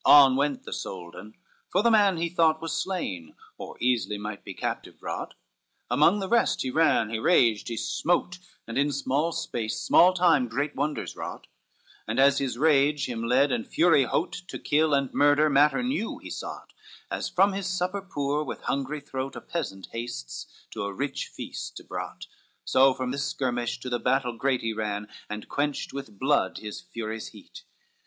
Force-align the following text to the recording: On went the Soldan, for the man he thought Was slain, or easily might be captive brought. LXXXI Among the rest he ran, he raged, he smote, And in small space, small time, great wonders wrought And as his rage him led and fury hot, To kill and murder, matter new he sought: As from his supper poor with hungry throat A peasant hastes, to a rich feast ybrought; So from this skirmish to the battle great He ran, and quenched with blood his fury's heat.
On 0.03 0.35
went 0.35 0.63
the 0.63 0.73
Soldan, 0.73 1.35
for 1.69 1.83
the 1.83 1.91
man 1.91 2.17
he 2.17 2.27
thought 2.27 2.59
Was 2.59 2.75
slain, 2.75 3.35
or 3.59 3.77
easily 3.79 4.17
might 4.17 4.43
be 4.43 4.55
captive 4.55 4.99
brought. 4.99 5.35
LXXXI 5.35 5.91
Among 5.91 6.19
the 6.19 6.27
rest 6.27 6.63
he 6.63 6.71
ran, 6.71 7.11
he 7.11 7.19
raged, 7.19 7.67
he 7.67 7.77
smote, 7.77 8.39
And 8.65 8.79
in 8.79 8.91
small 8.91 9.31
space, 9.31 9.79
small 9.79 10.13
time, 10.15 10.47
great 10.47 10.75
wonders 10.75 11.15
wrought 11.15 11.45
And 12.07 12.19
as 12.19 12.39
his 12.39 12.57
rage 12.57 13.05
him 13.05 13.23
led 13.25 13.51
and 13.51 13.67
fury 13.67 14.05
hot, 14.05 14.31
To 14.47 14.57
kill 14.57 14.95
and 14.95 15.13
murder, 15.13 15.51
matter 15.51 15.83
new 15.83 16.17
he 16.17 16.31
sought: 16.31 16.73
As 17.11 17.29
from 17.29 17.53
his 17.53 17.67
supper 17.67 18.01
poor 18.01 18.43
with 18.43 18.61
hungry 18.61 19.01
throat 19.01 19.35
A 19.35 19.41
peasant 19.41 19.89
hastes, 19.91 20.47
to 20.71 20.81
a 20.81 20.91
rich 20.91 21.27
feast 21.27 21.79
ybrought; 21.79 22.25
So 22.65 22.95
from 22.95 23.11
this 23.11 23.27
skirmish 23.27 23.79
to 23.81 23.89
the 23.91 23.99
battle 23.99 24.35
great 24.35 24.61
He 24.61 24.73
ran, 24.73 25.09
and 25.29 25.47
quenched 25.47 25.93
with 25.93 26.17
blood 26.17 26.57
his 26.57 26.81
fury's 26.81 27.27
heat. 27.27 27.65